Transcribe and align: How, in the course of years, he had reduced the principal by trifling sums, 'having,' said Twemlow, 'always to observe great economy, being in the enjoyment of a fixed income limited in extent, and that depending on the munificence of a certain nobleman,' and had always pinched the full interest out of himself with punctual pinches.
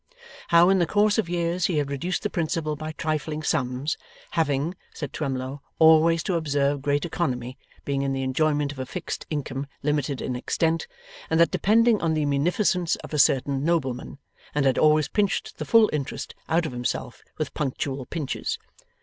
How, 0.47 0.69
in 0.69 0.79
the 0.79 0.87
course 0.87 1.19
of 1.19 1.29
years, 1.29 1.67
he 1.67 1.77
had 1.77 1.91
reduced 1.91 2.23
the 2.23 2.29
principal 2.31 2.75
by 2.75 2.93
trifling 2.93 3.43
sums, 3.43 3.99
'having,' 4.31 4.73
said 4.95 5.13
Twemlow, 5.13 5.61
'always 5.77 6.23
to 6.23 6.33
observe 6.33 6.81
great 6.81 7.05
economy, 7.05 7.55
being 7.85 8.01
in 8.01 8.11
the 8.11 8.23
enjoyment 8.23 8.71
of 8.71 8.79
a 8.79 8.85
fixed 8.87 9.27
income 9.29 9.67
limited 9.83 10.19
in 10.19 10.35
extent, 10.35 10.87
and 11.29 11.39
that 11.39 11.51
depending 11.51 12.01
on 12.01 12.15
the 12.15 12.25
munificence 12.25 12.95
of 12.95 13.13
a 13.13 13.19
certain 13.19 13.63
nobleman,' 13.63 14.17
and 14.55 14.65
had 14.65 14.79
always 14.79 15.07
pinched 15.07 15.59
the 15.59 15.65
full 15.65 15.87
interest 15.93 16.33
out 16.49 16.65
of 16.65 16.71
himself 16.71 17.21
with 17.37 17.53
punctual 17.53 18.07
pinches. 18.07 18.57